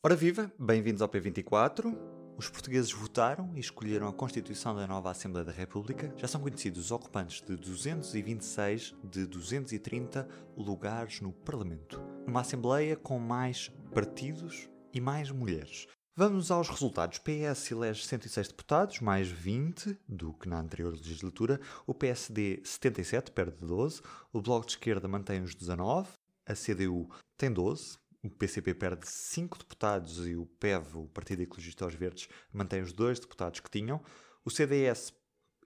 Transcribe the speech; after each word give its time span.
Ora 0.00 0.14
viva, 0.14 0.52
bem-vindos 0.56 1.02
ao 1.02 1.08
P24. 1.08 1.92
Os 2.36 2.48
portugueses 2.48 2.92
votaram 2.92 3.50
e 3.56 3.58
escolheram 3.58 4.06
a 4.06 4.12
Constituição 4.12 4.72
da 4.72 4.86
nova 4.86 5.10
Assembleia 5.10 5.44
da 5.44 5.50
República. 5.50 6.14
Já 6.16 6.28
são 6.28 6.40
conhecidos 6.40 6.84
os 6.84 6.90
ocupantes 6.92 7.42
de 7.42 7.56
226 7.56 8.94
de 9.02 9.26
230 9.26 10.28
lugares 10.56 11.20
no 11.20 11.32
Parlamento. 11.32 12.00
Uma 12.28 12.42
Assembleia 12.42 12.94
com 12.94 13.18
mais 13.18 13.72
partidos 13.92 14.68
e 14.94 15.00
mais 15.00 15.32
mulheres. 15.32 15.88
Vamos 16.14 16.52
aos 16.52 16.68
resultados. 16.68 17.18
PS 17.18 17.72
elege 17.72 18.06
106 18.06 18.48
deputados, 18.48 19.00
mais 19.00 19.26
20 19.26 19.98
do 20.08 20.32
que 20.32 20.48
na 20.48 20.60
anterior 20.60 20.92
legislatura. 20.92 21.60
O 21.84 21.92
PSD 21.92 22.62
77, 22.62 23.32
perde 23.32 23.66
12. 23.66 24.00
O 24.32 24.40
Bloco 24.40 24.64
de 24.64 24.74
Esquerda 24.74 25.08
mantém 25.08 25.42
os 25.42 25.56
19. 25.56 26.10
A 26.46 26.54
CDU 26.54 27.10
tem 27.36 27.52
12 27.52 27.98
o 28.22 28.30
PCP 28.30 28.74
perde 28.74 29.08
5 29.08 29.58
deputados 29.58 30.26
e 30.26 30.34
o 30.34 30.44
PEV, 30.44 30.96
o 30.96 31.08
Partido 31.08 31.42
Ecologista 31.42 31.84
aos 31.84 31.94
Verdes, 31.94 32.28
mantém 32.52 32.82
os 32.82 32.92
dois 32.92 33.20
deputados 33.20 33.60
que 33.60 33.70
tinham. 33.70 34.02
O 34.44 34.50
CDS 34.50 35.12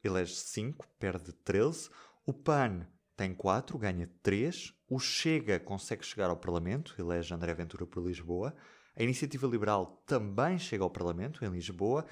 elege 0.04 0.34
5, 0.34 0.86
perde 0.98 1.32
13. 1.32 1.88
O 2.26 2.32
PAN 2.32 2.86
tem 3.16 3.34
4, 3.34 3.78
ganha 3.78 4.10
3. 4.22 4.74
O 4.88 4.98
Chega 4.98 5.58
consegue 5.58 6.04
chegar 6.04 6.28
ao 6.28 6.36
Parlamento, 6.36 6.94
elege 6.98 7.32
André 7.32 7.54
Ventura 7.54 7.86
por 7.86 8.04
Lisboa. 8.04 8.54
A 8.94 9.02
Iniciativa 9.02 9.46
Liberal 9.46 10.02
também 10.06 10.58
chega 10.58 10.84
ao 10.84 10.90
Parlamento, 10.90 11.44
em 11.44 11.48
Lisboa. 11.48 12.04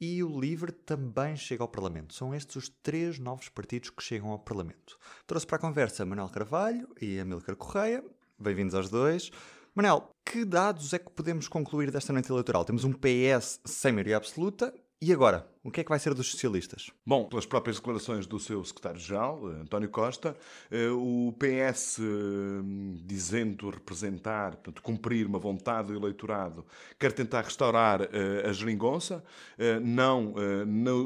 E 0.00 0.24
o 0.24 0.40
Livre 0.40 0.72
também 0.72 1.36
chega 1.36 1.62
ao 1.62 1.68
Parlamento. 1.68 2.14
São 2.14 2.34
estes 2.34 2.56
os 2.56 2.68
três 2.68 3.20
novos 3.20 3.48
partidos 3.48 3.90
que 3.90 4.02
chegam 4.02 4.30
ao 4.30 4.40
Parlamento. 4.40 4.98
Trouxe 5.24 5.46
para 5.46 5.56
a 5.56 5.60
conversa 5.60 6.04
Manuel 6.04 6.28
Carvalho 6.28 6.88
e 7.00 7.18
Amílcar 7.20 7.54
Correia. 7.54 8.04
Bem-vindos 8.36 8.74
aos 8.74 8.90
dois. 8.90 9.30
Manel, 9.76 10.08
que 10.24 10.44
dados 10.44 10.92
é 10.92 11.00
que 11.00 11.10
podemos 11.10 11.48
concluir 11.48 11.90
desta 11.90 12.12
noite 12.12 12.30
eleitoral? 12.30 12.64
Temos 12.64 12.84
um 12.84 12.92
PS 12.92 13.58
sem 13.64 13.90
maioria 13.90 14.16
absoluta 14.16 14.72
e 15.02 15.12
agora? 15.12 15.50
O 15.64 15.70
que 15.70 15.80
é 15.80 15.82
que 15.82 15.90
vai 15.90 15.98
ser 15.98 16.14
dos 16.14 16.30
socialistas? 16.30 16.92
Bom, 17.04 17.24
pelas 17.28 17.44
próprias 17.44 17.78
declarações 17.78 18.24
do 18.24 18.38
seu 18.38 18.64
secretário-geral, 18.64 19.50
eh, 19.50 19.62
António 19.62 19.88
Costa, 19.88 20.36
eh, 20.70 20.90
o 20.90 21.34
PS, 21.36 21.98
eh, 21.98 22.04
dizendo 23.04 23.68
representar, 23.68 24.52
portanto, 24.52 24.80
cumprir 24.80 25.26
uma 25.26 25.40
vontade 25.40 25.88
do 25.88 25.98
eleitorado, 25.98 26.64
quer 26.96 27.10
tentar 27.10 27.42
restaurar 27.42 28.02
a 28.48 28.52
geringonça, 28.52 29.24
não 29.82 30.34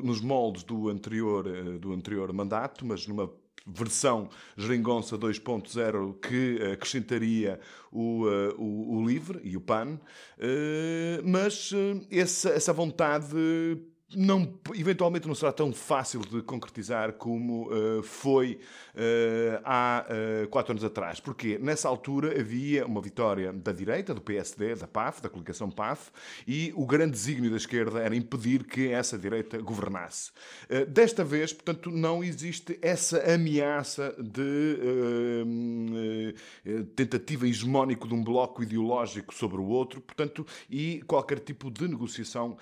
nos 0.02 0.20
moldes 0.20 0.62
do 0.62 0.90
anterior, 0.90 1.78
do 1.78 1.92
anterior 1.94 2.30
mandato, 2.34 2.84
mas 2.84 3.06
numa 3.06 3.32
versão 3.66 4.28
Geringonça 4.56 5.18
2.0 5.18 6.14
que 6.20 6.62
acrescentaria 6.72 7.60
o, 7.92 8.24
uh, 8.26 8.54
o, 8.56 8.96
o, 8.96 9.06
LIVRE 9.06 9.40
e 9.42 9.56
o 9.56 9.60
PAN, 9.60 9.94
uh, 9.94 11.22
mas 11.24 11.72
uh, 11.72 12.06
essa, 12.10 12.50
essa 12.50 12.72
vontade 12.72 13.26
não, 14.16 14.54
eventualmente 14.74 15.28
não 15.28 15.34
será 15.34 15.52
tão 15.52 15.70
fácil 15.70 16.20
de 16.20 16.40
concretizar 16.40 17.12
como 17.12 17.68
uh, 17.70 18.02
foi 18.02 18.58
uh, 18.94 19.60
há 19.62 20.06
uh, 20.08 20.48
quatro 20.48 20.72
anos 20.72 20.82
atrás. 20.82 21.20
Porque 21.20 21.58
nessa 21.58 21.88
altura 21.88 22.40
havia 22.40 22.86
uma 22.86 23.02
vitória 23.02 23.52
da 23.52 23.70
direita, 23.70 24.14
do 24.14 24.20
PSD, 24.20 24.76
da 24.76 24.86
PAF, 24.86 25.20
da 25.20 25.28
coligação 25.28 25.70
PAF, 25.70 26.10
e 26.46 26.72
o 26.74 26.86
grande 26.86 27.12
desígnio 27.12 27.50
da 27.50 27.58
esquerda 27.58 28.00
era 28.00 28.16
impedir 28.16 28.64
que 28.64 28.88
essa 28.88 29.18
direita 29.18 29.58
governasse. 29.58 30.30
desta 30.88 31.22
vez, 31.22 31.52
portanto, 31.52 31.90
não 31.90 32.24
existe 32.24 32.78
essa 32.80 33.18
ameaça 33.32 34.14
de 34.18 34.78
tentativa 36.96 37.46
hegemónica 37.46 38.06
de 38.06 38.14
um 38.14 38.22
bloco 38.22 38.62
ideológico 38.62 39.34
sobre 39.34 39.60
o 39.60 39.66
outro, 39.66 40.00
portanto, 40.00 40.46
e 40.70 41.02
qualquer 41.06 41.40
tipo 41.40 41.70
de 41.70 41.86
negociação 41.88 42.56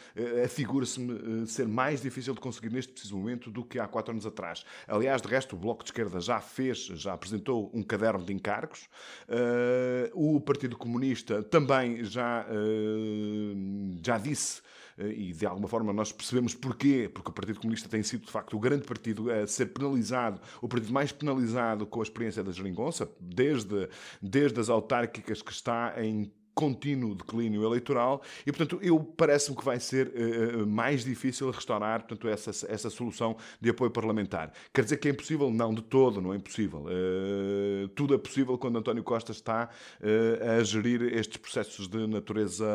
afigura-se-me 0.44 1.35
ser 1.44 1.66
mais 1.66 2.00
difícil 2.00 2.34
de 2.34 2.40
conseguir 2.40 2.70
neste 2.70 2.92
preciso 2.92 3.16
momento 3.16 3.50
do 3.50 3.64
que 3.64 3.78
há 3.78 3.86
quatro 3.86 4.12
anos 4.12 4.24
atrás. 4.24 4.64
Aliás, 4.86 5.20
de 5.20 5.28
resto, 5.28 5.56
o 5.56 5.58
Bloco 5.58 5.82
de 5.82 5.90
Esquerda 5.90 6.20
já 6.20 6.40
fez, 6.40 6.78
já 6.86 7.12
apresentou 7.12 7.70
um 7.74 7.82
caderno 7.82 8.24
de 8.24 8.32
encargos. 8.32 8.88
Uh, 9.28 10.36
o 10.36 10.40
Partido 10.40 10.76
Comunista 10.76 11.42
também 11.42 12.04
já, 12.04 12.46
uh, 12.46 13.98
já 14.04 14.18
disse 14.18 14.60
uh, 14.98 15.06
e 15.06 15.32
de 15.32 15.46
alguma 15.46 15.68
forma 15.68 15.92
nós 15.92 16.12
percebemos 16.12 16.54
porquê, 16.54 17.10
porque 17.12 17.30
o 17.30 17.32
Partido 17.32 17.60
Comunista 17.60 17.88
tem 17.88 18.02
sido 18.02 18.26
de 18.26 18.32
facto 18.32 18.56
o 18.56 18.60
grande 18.60 18.86
partido 18.86 19.30
a 19.30 19.46
ser 19.46 19.66
penalizado, 19.66 20.40
o 20.60 20.68
partido 20.68 20.92
mais 20.92 21.12
penalizado 21.12 21.86
com 21.86 22.00
a 22.00 22.02
experiência 22.02 22.42
da 22.42 22.52
geringonça, 22.52 23.10
desde, 23.20 23.88
desde 24.22 24.60
as 24.60 24.68
autárquicas 24.68 25.42
que 25.42 25.52
está 25.52 25.94
em 26.02 26.30
contínuo 26.56 27.14
declínio 27.14 27.62
eleitoral 27.62 28.22
e, 28.46 28.50
portanto, 28.50 28.78
eu 28.82 28.98
parece-me 28.98 29.54
que 29.54 29.62
vai 29.62 29.78
ser 29.78 30.08
uh, 30.08 30.66
mais 30.66 31.04
difícil 31.04 31.50
restaurar 31.50 32.00
portanto, 32.00 32.26
essa, 32.28 32.50
essa 32.72 32.88
solução 32.88 33.36
de 33.60 33.68
apoio 33.68 33.90
parlamentar. 33.90 34.50
Quer 34.72 34.84
dizer 34.84 34.96
que 34.96 35.06
é 35.06 35.10
impossível? 35.10 35.50
Não, 35.50 35.74
de 35.74 35.82
todo 35.82 36.22
não 36.22 36.32
é 36.32 36.36
impossível. 36.36 36.86
Uh, 36.86 37.88
tudo 37.88 38.14
é 38.14 38.18
possível 38.18 38.56
quando 38.56 38.78
António 38.78 39.04
Costa 39.04 39.32
está 39.32 39.68
uh, 40.00 40.58
a 40.58 40.64
gerir 40.64 41.02
estes 41.02 41.36
processos 41.36 41.88
de 41.88 42.06
natureza 42.06 42.66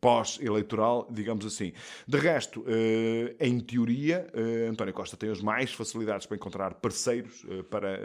pós-eleitoral, 0.00 1.08
digamos 1.10 1.46
assim. 1.46 1.72
De 2.06 2.18
resto, 2.18 2.64
em 3.40 3.60
teoria, 3.60 4.26
António 4.68 4.92
Costa 4.92 5.16
tem 5.16 5.30
as 5.30 5.40
mais 5.40 5.72
facilidades 5.72 6.26
para 6.26 6.36
encontrar 6.36 6.74
parceiros 6.74 7.46
para 7.70 8.00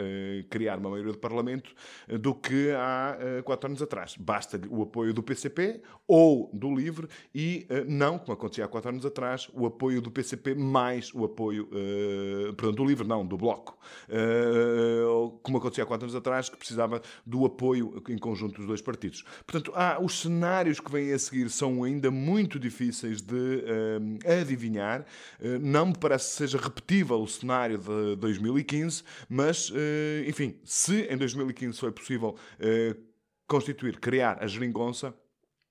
criar 0.49 0.77
uma 0.77 0.89
maioria 0.89 1.11
de 1.11 1.17
Parlamento 1.17 1.73
do 2.07 2.33
que 2.33 2.71
há 2.71 3.17
quatro 3.43 3.67
anos 3.67 3.81
atrás 3.81 4.15
basta 4.21 4.59
o 4.69 4.83
apoio 4.83 5.13
do 5.13 5.23
PCP 5.23 5.81
ou 6.07 6.49
do 6.53 6.73
LIVRE 6.73 7.07
e 7.33 7.65
uh, 7.69 7.89
não, 7.89 8.19
como 8.19 8.33
acontecia 8.33 8.65
há 8.65 8.67
quatro 8.67 8.89
anos 8.89 9.05
atrás, 9.05 9.49
o 9.53 9.65
apoio 9.65 10.01
do 10.01 10.11
PCP 10.11 10.53
mais 10.53 11.11
o 11.13 11.23
apoio, 11.23 11.69
uh, 11.71 12.53
perdão, 12.53 12.73
do 12.73 12.85
LIVRE, 12.85 13.07
não, 13.07 13.25
do 13.25 13.37
Bloco, 13.37 13.77
uh, 14.09 15.31
como 15.41 15.57
acontecia 15.57 15.83
há 15.83 15.87
quatro 15.87 16.05
anos 16.05 16.15
atrás, 16.15 16.49
que 16.49 16.57
precisava 16.57 17.01
do 17.25 17.45
apoio 17.45 18.01
em 18.09 18.17
conjunto 18.17 18.57
dos 18.57 18.67
dois 18.67 18.81
partidos. 18.81 19.23
Portanto, 19.45 19.71
há, 19.75 19.99
os 19.99 20.21
cenários 20.21 20.79
que 20.79 20.91
vêm 20.91 21.11
a 21.13 21.19
seguir 21.19 21.49
são 21.49 21.83
ainda 21.83 22.11
muito 22.11 22.59
difíceis 22.59 23.21
de 23.21 23.63
adivinhar. 24.41 25.05
não 25.61 25.87
me 25.87 25.97
parece 25.97 26.31
que 26.31 26.37
seja 26.37 26.57
repetível 26.57 27.21
o 27.21 27.27
cenário 27.27 27.77
de 27.77 28.15
2015, 28.17 29.03
mas, 29.29 29.71
enfim, 30.27 30.55
se 30.63 31.03
em 31.03 31.17
2015 31.17 31.79
foi 31.79 31.91
possível 31.91 32.35
constituir, 33.51 33.99
criar 33.99 34.41
a 34.41 34.47
geringonça, 34.47 35.13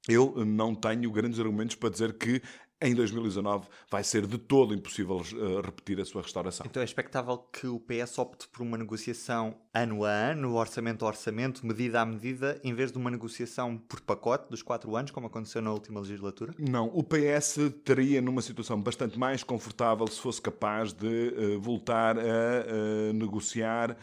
eu 0.07 0.45
não 0.45 0.75
tenho 0.75 1.11
grandes 1.11 1.41
argumentos 1.41 1.77
para 1.77 1.89
dizer 1.89 2.13
que 2.19 2.43
em 2.81 2.95
2019 2.95 3.69
vai 3.91 4.03
ser 4.03 4.27
de 4.27 4.39
todo 4.39 4.75
impossível 4.75 5.17
uh, 5.17 5.61
repetir 5.61 6.01
a 6.01 6.05
sua 6.05 6.23
restauração. 6.23 6.67
Então 6.69 6.81
é 6.81 6.85
expectável 6.85 7.39
que 7.39 7.67
o 7.67 7.79
PS 7.79 8.19
opte 8.19 8.49
por 8.49 8.63
uma 8.63 8.79
negociação 8.79 9.55
ano 9.73 10.05
a 10.05 10.11
ano, 10.11 10.55
orçamento 10.55 11.05
a 11.05 11.09
orçamento, 11.09 11.65
medida 11.65 12.01
a 12.01 12.07
medida, 12.07 12.61
em 12.65 12.73
vez 12.73 12.91
de 12.91 12.99
uma 12.99 13.11
negociação 13.11 13.77
por 13.77 14.01
pacote 14.01 14.49
dos 14.51 14.63
quatro 14.63 14.97
anos, 14.97 15.11
como 15.11 15.27
aconteceu 15.27 15.61
na 15.61 15.71
última 15.73 16.01
legislatura? 16.01 16.55
Não, 16.59 16.91
o 16.95 17.05
PS 17.05 17.59
teria 17.85 18.23
numa 18.23 18.43
situação 18.43 18.81
bastante 18.81 19.19
mais 19.19 19.43
confortável 19.45 20.07
se 20.07 20.19
fosse 20.19 20.41
capaz 20.41 20.93
de 20.93 21.07
uh, 21.07 21.61
voltar 21.61 22.19
a 22.19 22.23
uh, 22.23 23.13
negociar 23.13 23.97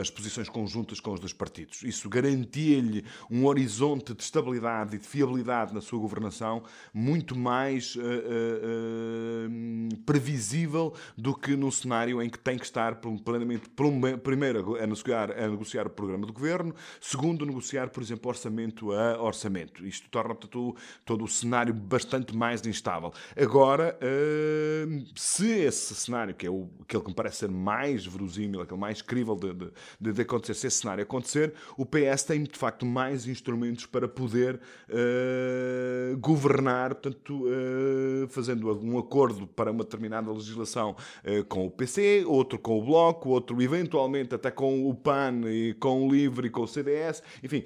as 0.00 0.10
posições 0.10 0.48
conjuntas 0.48 1.00
com 1.00 1.12
os 1.12 1.20
dois 1.20 1.32
partidos. 1.32 1.82
Isso 1.82 2.08
garantia-lhe 2.08 3.04
um 3.30 3.46
horizonte 3.46 4.14
de 4.14 4.22
estabilidade 4.22 4.96
e 4.96 4.98
de 4.98 5.06
fiabilidade 5.06 5.72
na 5.72 5.80
sua 5.80 5.98
governação 5.98 6.62
muito 6.92 7.29
muito 7.30 7.38
mais 7.38 7.94
uh, 7.96 8.00
uh, 8.00 9.96
previsível 10.04 10.92
do 11.16 11.34
que 11.34 11.54
num 11.56 11.70
cenário 11.70 12.20
em 12.22 12.28
que 12.28 12.38
tem 12.38 12.58
que 12.58 12.64
estar 12.64 13.00
plenamente, 13.24 13.68
primeiro, 14.22 14.76
a 14.76 14.86
negociar, 14.86 15.30
a 15.30 15.48
negociar 15.48 15.86
o 15.86 15.90
programa 15.90 16.26
do 16.26 16.32
governo, 16.32 16.74
segundo, 17.00 17.46
negociar, 17.46 17.90
por 17.90 18.02
exemplo, 18.02 18.28
orçamento 18.28 18.92
a 18.92 19.22
orçamento. 19.22 19.86
Isto 19.86 20.08
torna, 20.08 20.34
portanto, 20.34 20.76
todo 21.04 21.24
o 21.24 21.28
cenário 21.28 21.72
bastante 21.72 22.36
mais 22.36 22.64
instável. 22.66 23.12
Agora, 23.36 23.98
se 25.14 25.48
esse 25.48 25.94
cenário, 25.94 26.34
que 26.34 26.46
é 26.46 26.50
o, 26.50 26.68
aquele 26.82 27.02
que 27.02 27.08
me 27.10 27.14
parece 27.14 27.38
ser 27.38 27.50
mais 27.50 28.04
verosímil, 28.06 28.60
aquele 28.60 28.80
mais 28.80 29.02
crível 29.02 29.36
de, 29.36 29.52
de, 30.00 30.12
de 30.12 30.22
acontecer, 30.22 30.54
se 30.54 30.66
esse 30.66 30.78
cenário 30.78 31.02
acontecer, 31.02 31.54
o 31.76 31.86
PS 31.86 32.24
tem, 32.24 32.42
de 32.42 32.58
facto, 32.58 32.84
mais 32.84 33.26
instrumentos 33.26 33.86
para 33.86 34.08
poder 34.08 34.60
governar, 36.18 36.94
portanto, 36.94 37.19
portanto, 37.20 37.44
uh, 37.46 38.28
fazendo 38.28 38.72
um 38.82 38.98
acordo 38.98 39.46
para 39.46 39.70
uma 39.70 39.84
determinada 39.84 40.32
legislação 40.32 40.96
uh, 41.24 41.44
com 41.44 41.66
o 41.66 41.70
PC, 41.70 42.24
outro 42.26 42.58
com 42.58 42.78
o 42.78 42.84
Bloco, 42.84 43.28
outro 43.28 43.60
eventualmente 43.60 44.34
até 44.34 44.50
com 44.50 44.88
o 44.88 44.94
PAN 44.94 45.42
e 45.46 45.74
com 45.74 46.06
o 46.06 46.10
LIVRE 46.12 46.48
e 46.48 46.50
com 46.50 46.62
o 46.62 46.68
CDS. 46.68 47.22
Enfim, 47.42 47.64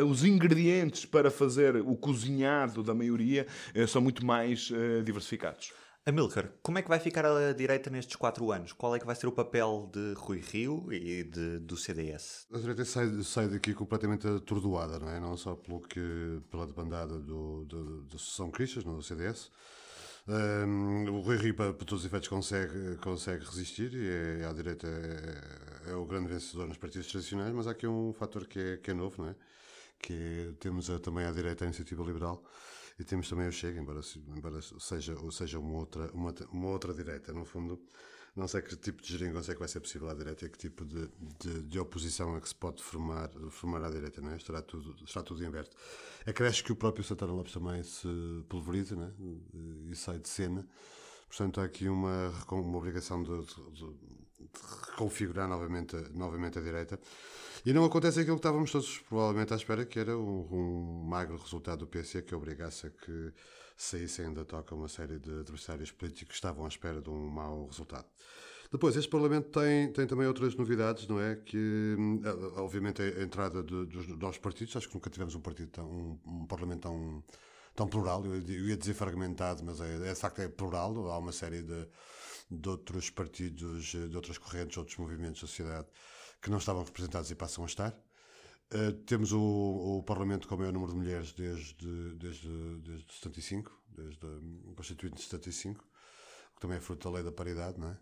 uh, 0.00 0.04
os 0.04 0.24
ingredientes 0.24 1.04
para 1.04 1.30
fazer 1.30 1.76
o 1.76 1.96
cozinhado 1.96 2.82
da 2.82 2.94
maioria 2.94 3.46
são 3.86 4.00
muito 4.00 4.24
mais 4.24 4.72
diversificados. 5.04 5.72
Amilcar, 6.06 6.50
como 6.62 6.78
é 6.78 6.82
que 6.82 6.88
vai 6.88 6.98
ficar 6.98 7.26
a 7.26 7.52
direita 7.52 7.90
nestes 7.90 8.16
quatro 8.16 8.50
anos? 8.50 8.72
Qual 8.72 8.96
é 8.96 8.98
que 8.98 9.04
vai 9.04 9.14
ser 9.14 9.26
o 9.26 9.32
papel 9.32 9.90
de 9.92 10.14
Rui 10.16 10.40
Rio 10.40 10.90
e 10.90 11.22
de, 11.22 11.58
do 11.58 11.76
CDS? 11.76 12.46
A 12.50 12.58
direita 12.58 12.86
sai, 12.86 13.22
sai 13.22 13.48
daqui 13.48 13.74
completamente 13.74 14.26
atordoada, 14.26 14.98
não 14.98 15.10
é? 15.10 15.20
Não 15.20 15.36
só 15.36 15.54
pelo 15.54 15.80
que, 15.80 16.40
pela 16.50 16.66
debandada 16.66 17.18
do, 17.18 17.64
do, 17.66 18.02
do 18.04 18.18
São 18.18 18.50
Cristas, 18.50 18.82
no 18.82 19.02
CDS. 19.02 19.50
Um, 20.26 21.10
o 21.10 21.20
Rui 21.20 21.36
Rio, 21.36 21.54
para, 21.54 21.74
para, 21.74 21.84
todos 21.84 22.02
os 22.02 22.06
efeitos, 22.06 22.28
consegue, 22.28 22.96
consegue 22.96 23.44
resistir 23.44 23.92
e 23.92 24.42
é, 24.42 24.46
a 24.46 24.52
direita 24.54 24.86
é, 24.86 25.90
é, 25.90 25.94
o 25.94 26.06
grande 26.06 26.28
vencedor 26.28 26.66
nos 26.66 26.78
partidos 26.78 27.08
tradicionais, 27.08 27.52
mas 27.52 27.66
há 27.66 27.72
aqui 27.72 27.86
um 27.86 28.12
fator 28.14 28.46
que 28.46 28.58
é, 28.58 28.76
que 28.78 28.90
é 28.90 28.94
novo, 28.94 29.22
não 29.22 29.30
é? 29.30 29.34
Que 29.98 30.14
é, 30.14 30.52
temos 30.58 30.88
a, 30.88 30.98
também 30.98 31.26
à 31.26 31.30
direita 31.30 31.64
a 31.64 31.66
iniciativa 31.66 32.02
liberal 32.02 32.42
e 33.00 33.04
temos 33.04 33.30
também 33.30 33.48
o 33.48 33.52
Chega, 33.52 33.80
embora, 33.80 34.00
embora 34.36 34.60
seja, 34.60 35.18
ou 35.18 35.32
seja 35.32 35.58
uma 35.58 35.78
outra, 35.78 36.10
uma, 36.12 36.34
uma 36.52 36.68
outra 36.68 36.92
direita, 36.92 37.32
no 37.32 37.46
fundo. 37.46 37.80
Não 38.36 38.46
sei 38.46 38.60
que 38.60 38.76
tipo 38.76 39.02
de 39.02 39.08
geringonça 39.08 39.50
é 39.50 39.54
que 39.54 39.58
vai 39.58 39.68
ser 39.68 39.80
possível 39.80 40.08
à 40.08 40.14
direita 40.14 40.48
que 40.48 40.58
tipo 40.58 40.84
de, 40.84 41.08
de, 41.40 41.62
de, 41.62 41.78
oposição 41.80 42.36
é 42.36 42.40
que 42.40 42.48
se 42.48 42.54
pode 42.54 42.80
formar, 42.82 43.28
formar 43.50 43.82
à 43.82 43.90
direita, 43.90 44.20
não 44.20 44.30
é? 44.30 44.36
Estará 44.36 44.62
tudo, 44.62 44.94
estará 45.02 45.24
tudo. 45.24 45.42
Acresce 46.26 46.62
que 46.62 46.70
o 46.70 46.76
próprio 46.76 47.02
Santana 47.02 47.32
Lopes 47.32 47.54
também 47.54 47.82
se 47.82 48.06
pulveriza 48.48 48.94
né? 48.94 49.12
e 49.90 49.96
sai 49.96 50.18
de 50.18 50.28
cena. 50.28 50.64
Portanto, 51.26 51.60
há 51.60 51.64
aqui 51.64 51.88
uma, 51.88 52.30
uma 52.50 52.78
obrigação 52.78 53.22
de, 53.22 53.30
de 53.72 53.96
reconfigurar 54.90 55.48
novamente, 55.48 55.96
novamente 56.12 56.58
a 56.58 56.62
direita. 56.62 56.98
E 57.64 57.72
não 57.72 57.84
acontece 57.84 58.20
aquilo 58.20 58.36
que 58.36 58.40
estávamos 58.40 58.72
todos 58.72 58.98
provavelmente 59.00 59.52
à 59.52 59.56
espera, 59.56 59.84
que 59.84 59.98
era 59.98 60.16
um, 60.16 60.48
um 60.50 61.04
magro 61.04 61.36
resultado 61.36 61.80
do 61.80 61.86
PC 61.86 62.22
que 62.22 62.34
obrigasse 62.34 62.86
a 62.86 62.90
que 62.90 63.32
saíssem 63.76 64.32
da 64.32 64.44
toca 64.44 64.74
uma 64.74 64.88
série 64.88 65.18
de 65.18 65.40
adversários 65.40 65.90
políticos 65.90 66.28
que 66.28 66.34
estavam 66.34 66.64
à 66.64 66.68
espera 66.68 67.00
de 67.00 67.10
um 67.10 67.28
mau 67.28 67.66
resultado. 67.66 68.06
Depois, 68.70 68.96
este 68.96 69.10
Parlamento 69.10 69.48
tem, 69.58 69.92
tem 69.92 70.06
também 70.06 70.28
outras 70.28 70.54
novidades, 70.54 71.06
não 71.08 71.20
é? 71.20 71.34
Que, 71.34 71.96
eh, 72.24 72.60
obviamente, 72.60 73.02
a 73.02 73.22
entrada 73.22 73.62
de, 73.64 73.84
dos 73.86 74.06
novos 74.06 74.38
partidos, 74.38 74.76
acho 74.76 74.88
que 74.88 74.94
nunca 74.94 75.10
tivemos 75.10 75.34
um 75.34 75.40
partido 75.40 75.70
tão, 75.70 75.90
um, 75.90 76.18
um 76.24 76.46
Parlamento 76.46 76.82
tão, 76.82 77.24
tão 77.74 77.88
plural, 77.88 78.24
eu, 78.24 78.34
eu 78.34 78.68
ia 78.68 78.76
dizer 78.76 78.94
fragmentado, 78.94 79.64
mas 79.64 79.80
é, 79.80 80.10
é 80.10 80.14
de 80.14 80.20
facto 80.20 80.38
é 80.40 80.48
plural, 80.48 81.10
há 81.10 81.18
uma 81.18 81.32
série 81.32 81.62
de, 81.62 81.86
de 82.50 82.68
outros 82.68 83.10
partidos, 83.10 83.84
de 83.84 84.16
outras 84.16 84.38
correntes, 84.38 84.76
outros 84.76 84.96
movimentos 84.96 85.40
da 85.40 85.46
sociedade 85.46 85.86
que 86.42 86.50
não 86.50 86.58
estavam 86.58 86.82
representados 86.82 87.30
e 87.30 87.34
passam 87.34 87.64
a 87.64 87.66
estar. 87.66 87.94
Uh, 88.72 88.92
temos 89.04 89.32
o, 89.32 89.40
o, 89.98 90.02
Parlamento 90.04 90.46
com 90.46 90.54
o 90.54 90.58
maior 90.58 90.72
número 90.72 90.92
de 90.92 90.98
mulheres 90.98 91.32
desde, 91.32 92.14
desde, 92.14 92.48
desde 92.78 93.12
75, 93.14 93.82
desde 93.88 94.26
a 94.26 94.74
Constituinte 94.76 95.16
de 95.16 95.22
75, 95.22 95.84
que 96.54 96.60
também 96.60 96.76
é 96.78 96.80
fruto 96.80 97.08
da 97.08 97.16
lei 97.16 97.24
da 97.24 97.32
paridade, 97.32 97.80
não 97.80 97.88
é? 97.88 97.98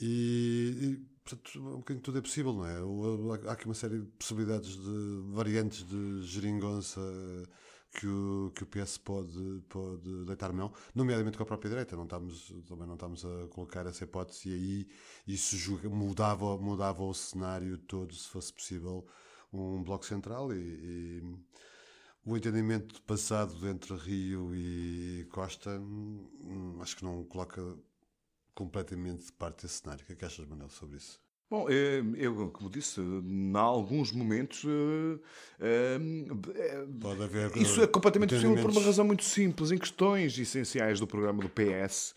E, 0.00 0.76
e 0.82 0.96
portanto, 1.24 1.60
um 1.60 1.76
bocadinho 1.76 2.02
tudo 2.02 2.18
é 2.18 2.20
possível, 2.20 2.52
não 2.52 2.66
é? 2.66 3.48
Há 3.48 3.52
aqui 3.52 3.66
uma 3.66 3.74
série 3.74 4.00
de 4.00 4.06
possibilidades 4.18 4.76
de 4.76 5.22
variantes 5.32 5.84
de 5.86 6.22
geringonça 6.24 7.00
que 7.94 8.06
o, 8.06 8.52
que 8.54 8.64
o 8.64 8.66
PS 8.66 8.98
pode, 8.98 9.62
pode 9.68 10.24
deitar 10.24 10.52
mão, 10.52 10.72
nomeadamente 10.94 11.36
com 11.36 11.44
a 11.44 11.46
própria 11.46 11.70
direita. 11.70 11.96
Não 11.96 12.04
estamos, 12.04 12.52
também 12.66 12.86
não 12.86 12.94
estamos 12.94 13.24
a 13.24 13.48
colocar 13.48 13.86
essa 13.86 14.04
hipótese 14.04 14.48
e 14.50 14.54
aí 14.54 14.88
isso 15.26 15.88
mudava, 15.88 16.58
mudava 16.58 17.02
o 17.02 17.14
cenário 17.14 17.78
todo, 17.78 18.12
se 18.14 18.28
fosse 18.28 18.52
possível, 18.52 19.06
um 19.52 19.82
bloco 19.82 20.04
central 20.04 20.52
e, 20.52 20.56
e 20.58 21.22
o 22.26 22.36
entendimento 22.36 23.00
passado 23.02 23.68
entre 23.68 23.94
Rio 23.96 24.54
e 24.54 25.26
Costa 25.30 25.70
hum, 25.78 26.78
acho 26.80 26.96
que 26.96 27.04
não 27.04 27.24
coloca 27.24 27.62
completamente 28.54 29.26
de 29.26 29.32
parte 29.32 29.66
esse 29.66 29.76
cenário. 29.80 30.02
O 30.02 30.06
que 30.06 30.12
é 30.14 30.16
que 30.16 30.24
achas, 30.24 30.46
Manuel, 30.46 30.70
sobre 30.70 30.96
isso? 30.96 31.23
Bom, 31.50 31.66
eh, 31.68 32.02
eu, 32.16 32.48
como 32.48 32.70
disse, 32.70 33.00
em 33.00 33.52
alguns 33.54 34.10
momentos. 34.10 34.64
Eh, 34.64 35.98
eh, 36.56 36.86
Pode 37.00 37.22
haver. 37.22 37.56
Isso 37.56 37.82
é 37.82 37.86
completamente 37.86 38.34
possível 38.34 38.56
por 38.56 38.70
uma 38.70 38.82
razão 38.82 39.04
muito 39.04 39.24
simples. 39.24 39.70
Em 39.70 39.78
questões 39.78 40.36
essenciais 40.38 41.00
do 41.00 41.06
programa 41.06 41.42
do 41.42 41.48
PS, 41.48 42.14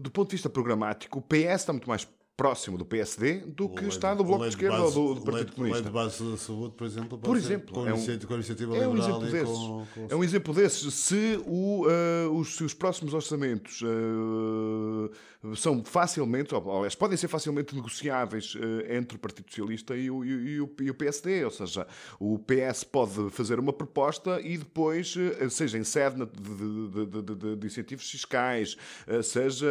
do 0.00 0.10
ponto 0.10 0.28
de 0.28 0.36
vista 0.36 0.50
programático, 0.50 1.18
o 1.18 1.22
PS 1.22 1.62
está 1.62 1.72
muito 1.72 1.88
mais 1.88 2.06
próximo 2.36 2.78
do 2.78 2.84
PSD 2.84 3.40
do 3.46 3.68
que 3.68 3.84
está 3.84 4.14
do 4.14 4.24
Bloco 4.24 4.44
de 4.44 4.50
Esquerda 4.50 4.82
ou 4.82 4.90
do, 4.90 5.14
do 5.16 5.22
Partido 5.22 5.52
Comunista. 5.52 5.82
De 5.82 5.90
base 5.90 6.30
da 6.30 6.36
saúde, 6.36 6.74
por 6.74 6.86
exemplo, 6.86 7.18
por 7.18 7.36
exemplo 7.36 7.74
com, 7.74 7.86
é 7.86 7.92
um, 7.92 7.96
iniciativa 7.96 8.76
é 8.76 8.88
um 8.88 8.96
exemplo 8.96 9.20
desses. 9.20 9.58
É 10.10 10.16
um 10.16 10.24
exemplo 10.24 10.54
desses. 10.54 10.94
Se, 10.94 11.40
o, 11.46 11.86
uh, 11.86 12.30
os, 12.32 12.56
se 12.56 12.64
os 12.64 12.72
próximos 12.72 13.12
orçamentos 13.12 13.82
uh, 13.82 15.56
são 15.56 15.84
facilmente, 15.84 16.54
ou, 16.54 16.62
podem 16.98 17.16
ser 17.16 17.28
facilmente 17.28 17.74
negociáveis 17.74 18.54
uh, 18.54 18.58
entre 18.92 19.16
o 19.16 19.20
Partido 19.20 19.50
Socialista 19.50 19.94
e 19.94 20.10
o, 20.10 20.24
e, 20.24 20.60
o, 20.60 20.94
PSD, 20.94 21.44
ou 21.44 21.50
seja, 21.50 21.86
o 22.18 22.38
PS 22.38 22.84
pode 22.84 23.30
fazer 23.30 23.58
uma 23.58 23.72
proposta 23.72 24.40
e 24.40 24.56
depois, 24.56 25.14
seja 25.50 25.78
em 25.78 25.84
sede 25.84 26.24
de, 26.26 27.06
de, 27.06 27.22
de, 27.22 27.56
de 27.56 27.66
incentivos 27.66 28.10
fiscais, 28.10 28.76
seja 29.22 29.66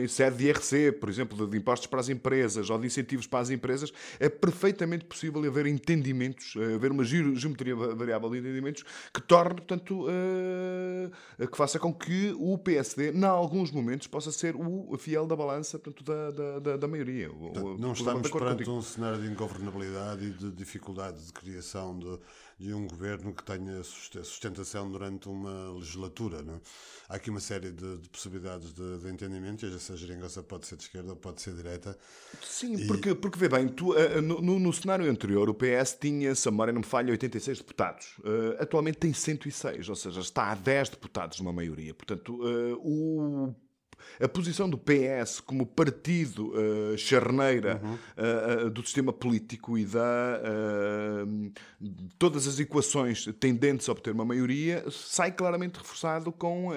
em 0.00 0.06
sede 0.06 0.36
de 0.36 0.46
IRC, 0.46 0.92
por 0.92 1.08
exemplo, 1.08 1.47
de 1.48 1.56
impostos 1.56 1.86
para 1.86 2.00
as 2.00 2.08
empresas 2.08 2.70
ou 2.70 2.78
de 2.78 2.86
incentivos 2.86 3.26
para 3.26 3.40
as 3.40 3.50
empresas, 3.50 3.92
é 4.18 4.28
perfeitamente 4.28 5.04
possível 5.04 5.42
haver 5.44 5.66
entendimentos, 5.66 6.54
eh, 6.56 6.74
haver 6.74 6.90
uma 6.90 7.04
geometria 7.04 7.74
variável 7.74 8.30
de 8.30 8.38
entendimentos 8.38 8.84
que 9.12 9.20
torne, 9.20 9.56
portanto, 9.56 10.06
uh, 10.06 11.48
que 11.48 11.56
faça 11.56 11.78
com 11.78 11.92
que 11.92 12.34
o 12.38 12.56
PSD, 12.58 13.12
em 13.12 13.24
alguns 13.24 13.70
momentos, 13.70 14.06
possa 14.06 14.30
ser 14.32 14.54
o 14.56 14.96
fiel 14.98 15.26
da 15.26 15.36
balança 15.36 15.78
portanto, 15.78 16.04
da, 16.04 16.58
da, 16.60 16.76
da 16.76 16.88
maioria. 16.88 17.30
não 17.78 17.92
estamos 17.92 18.30
perante 18.30 18.68
um 18.68 18.82
cenário 18.82 19.20
de 19.20 19.28
ingovernabilidade 19.28 20.26
e 20.26 20.30
de 20.30 20.50
dificuldade 20.50 21.24
de 21.24 21.32
criação 21.32 21.98
de 21.98 22.18
de 22.58 22.74
um 22.74 22.86
governo 22.88 23.32
que 23.32 23.42
tenha 23.44 23.82
sustentação 23.84 24.90
durante 24.90 25.28
uma 25.28 25.72
legislatura. 25.72 26.42
Não 26.42 26.54
é? 26.54 26.60
Há 27.08 27.14
aqui 27.14 27.30
uma 27.30 27.38
série 27.40 27.70
de, 27.70 27.98
de 27.98 28.08
possibilidades 28.08 28.72
de, 28.72 28.98
de, 28.98 29.08
entendimento, 29.08 29.64
e 29.64 29.74
essa 29.74 29.96
geringonça 29.96 30.42
pode 30.42 30.66
ser 30.66 30.76
de 30.76 30.82
esquerda 30.82 31.10
ou 31.10 31.16
pode 31.16 31.40
ser 31.40 31.54
direita. 31.54 31.96
Sim, 32.42 32.74
e... 32.74 32.86
porque, 32.86 33.14
porque 33.14 33.38
vê 33.38 33.48
bem, 33.48 33.68
tu, 33.68 33.92
uh, 33.92 34.20
no, 34.20 34.58
no, 34.58 34.72
cenário 34.72 35.08
anterior 35.08 35.48
o 35.48 35.54
PS 35.54 35.96
tinha, 36.00 36.34
se 36.34 36.48
a 36.48 36.50
memória 36.50 36.72
não 36.72 36.80
me 36.80 36.86
falha, 36.86 37.12
86 37.12 37.58
deputados. 37.58 38.18
Uh, 38.18 38.60
atualmente 38.60 38.98
tem 38.98 39.12
106, 39.12 39.88
ou 39.88 39.96
seja, 39.96 40.20
está 40.20 40.50
a 40.50 40.54
10 40.56 40.90
deputados 40.90 41.38
numa 41.38 41.52
maioria. 41.52 41.94
Portanto, 41.94 42.34
uh, 42.42 42.80
o 42.82 43.54
a 44.20 44.28
posição 44.28 44.68
do 44.68 44.78
PS 44.78 45.40
como 45.40 45.66
partido 45.66 46.52
uh, 46.52 46.98
charneira 46.98 47.80
uhum. 47.82 47.98
uh, 48.64 48.70
do 48.70 48.82
sistema 48.82 49.12
político 49.12 49.78
e 49.78 49.84
da 49.84 50.40
uh, 50.42 51.52
todas 52.18 52.46
as 52.46 52.58
equações 52.58 53.26
tendentes 53.38 53.88
a 53.88 53.92
obter 53.92 54.12
uma 54.12 54.24
maioria 54.24 54.84
sai 54.90 55.32
claramente 55.32 55.78
reforçado 55.78 56.32
com 56.32 56.70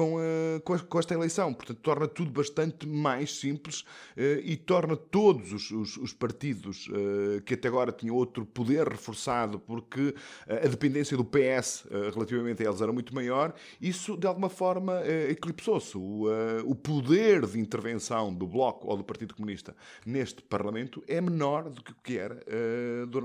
com, 0.00 0.16
uh, 0.16 0.80
com, 0.88 0.98
esta 0.98 1.12
eleição. 1.12 1.52
Portanto, 1.52 1.78
torna 1.82 2.08
tudo 2.08 2.30
bastante 2.30 2.88
mais 2.88 3.38
simples 3.38 3.80
uh, 3.80 4.40
e 4.42 4.56
torna 4.56 4.96
todos 4.96 5.52
os, 5.52 5.70
os, 5.70 5.96
os 5.98 6.12
partidos 6.14 6.88
uh, 6.88 7.42
que 7.42 7.52
até 7.52 7.68
agora 7.68 7.92
tinham 7.92 8.16
outro 8.16 8.46
poder 8.46 8.88
reforçado, 8.88 9.58
porque 9.58 10.14
a 10.48 10.66
dependência 10.66 11.16
do 11.16 11.24
PS 11.24 11.86
relativamente 12.12 12.62
a 12.62 12.68
eles 12.68 12.80
era 12.80 12.92
muito 12.92 13.14
maior, 13.14 13.54
isso 13.80 14.16
de 14.16 14.26
alguma 14.26 14.48
forma 14.48 15.02
eclipsou-se. 15.28 15.96
O, 15.96 16.26
o 16.64 16.74
poder 16.74 17.46
de 17.46 17.58
intervenção 17.58 18.32
do 18.32 18.46
Bloco 18.46 18.88
ou 18.88 18.96
do 18.96 19.04
Partido 19.04 19.34
Comunista 19.34 19.74
neste 20.06 20.42
Parlamento 20.42 21.02
é 21.06 21.20
menor 21.20 21.68
do 21.68 21.82
que 21.82 21.92
o 21.92 21.96
que 22.02 22.18
era 22.18 22.40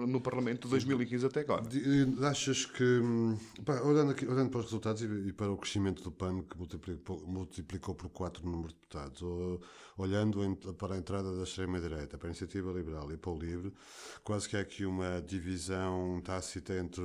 no 0.08 0.20
Parlamento 0.22 0.64
de 0.64 0.72
2015 0.72 1.26
até 1.26 1.42
agora. 1.42 1.64
Achas 2.30 2.66
que, 2.66 2.84
hum, 2.84 3.38
pá, 3.64 3.82
olhando, 3.82 4.12
aqui, 4.12 4.26
olhando 4.26 4.50
para 4.50 4.60
os 4.60 4.66
resultados 4.66 5.02
e, 5.02 5.06
e 5.06 5.34
para 5.34 5.52
o 5.52 5.58
crescimento 5.58 6.04
do 6.04 6.12
PAN, 6.12 6.42
que 6.42 6.58
multiplicou, 6.66 7.28
multiplicou 7.28 7.96
por 7.96 8.10
4 8.10 8.44
o 8.44 8.50
número 8.50 8.70
de 8.70 8.76
deputados. 8.76 9.22
Olhando 9.98 10.56
para 10.78 10.96
a 10.96 10.98
entrada 10.98 11.36
da 11.36 11.44
extrema-direita, 11.44 12.18
para 12.18 12.28
a 12.28 12.32
Iniciativa 12.32 12.72
Liberal 12.72 13.12
e 13.12 13.18
para 13.18 13.32
o 13.32 13.38
Livre, 13.38 13.74
quase 14.24 14.50
que 14.50 14.58
há 14.58 14.62
aqui 14.62 14.86
uma 14.86 15.22
divisão 15.22 16.22
tácita 16.22 16.76
entre 16.76 17.02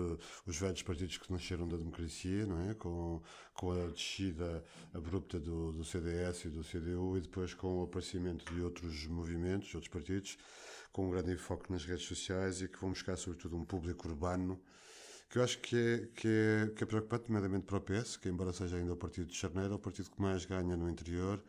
os 0.46 0.56
velhos 0.56 0.82
partidos 0.82 1.18
que 1.18 1.32
nasceram 1.32 1.68
da 1.68 1.76
democracia, 1.76 2.46
não 2.46 2.70
é? 2.70 2.74
com, 2.74 3.22
com 3.54 3.70
a 3.72 3.86
descida 3.88 4.64
abrupta 4.92 5.38
do, 5.38 5.72
do 5.72 5.84
CDS 5.84 6.46
e 6.46 6.48
do 6.48 6.64
CDU, 6.64 7.16
e 7.16 7.20
depois 7.20 7.54
com 7.54 7.80
o 7.80 7.84
aparecimento 7.84 8.52
de 8.52 8.60
outros 8.62 9.06
movimentos, 9.06 9.74
outros 9.74 9.92
partidos, 9.92 10.36
com 10.92 11.06
um 11.06 11.10
grande 11.10 11.32
enfoque 11.32 11.70
nas 11.70 11.84
redes 11.84 12.06
sociais 12.06 12.60
e 12.60 12.68
que 12.68 12.80
vão 12.80 12.90
buscar, 12.90 13.16
sobretudo, 13.16 13.56
um 13.56 13.64
público 13.64 14.08
urbano 14.08 14.60
que 15.30 15.38
eu 15.38 15.44
acho 15.44 15.58
que 15.60 15.76
é, 15.76 16.08
que 16.14 16.28
é, 16.28 16.70
que 16.74 16.84
é 16.84 16.86
preocupante, 16.86 17.30
nomeadamente 17.30 17.64
para 17.64 17.78
o 17.78 17.80
PS, 17.80 18.16
que 18.16 18.28
embora 18.28 18.52
seja 18.52 18.76
ainda 18.76 18.92
o 18.92 18.96
partido 18.96 19.28
de 19.28 19.36
Charneiro, 19.36 19.74
é 19.74 19.76
o 19.76 19.78
partido 19.78 20.10
que 20.10 20.20
mais 20.20 20.44
ganha 20.44 20.76
no 20.76 20.90
interior 20.90 21.40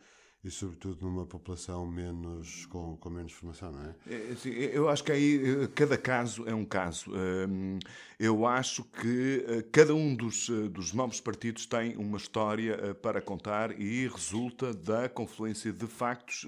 e 0.44 0.50
sobretudo 0.50 1.06
numa 1.06 1.24
população 1.24 1.86
menos 1.86 2.66
com, 2.66 2.96
com 2.96 3.08
menos 3.08 3.32
formação, 3.32 3.70
não 3.70 3.84
é? 3.84 3.94
é 4.10 4.32
assim, 4.32 4.50
eu 4.50 4.88
acho 4.88 5.04
que 5.04 5.12
aí 5.12 5.68
cada 5.74 5.96
caso 5.96 6.44
é 6.48 6.54
um 6.54 6.64
caso. 6.64 7.12
Hum, 7.14 7.78
eu 8.22 8.46
acho 8.46 8.84
que 8.84 9.44
eh, 9.48 9.64
cada 9.72 9.92
um 9.94 10.14
dos, 10.14 10.48
eh, 10.48 10.68
dos 10.68 10.92
novos 10.92 11.20
partidos 11.20 11.66
tem 11.66 11.96
uma 11.96 12.16
história 12.16 12.78
eh, 12.80 12.94
para 12.94 13.20
contar 13.20 13.80
e 13.80 14.06
resulta 14.06 14.72
da 14.72 15.08
confluência 15.08 15.72
de 15.72 15.86
factos 15.88 16.46